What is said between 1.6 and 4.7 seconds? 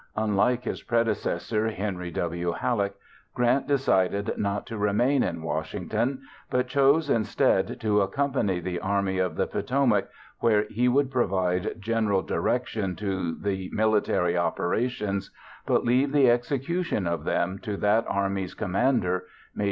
Henry W. Halleck, Grant decided not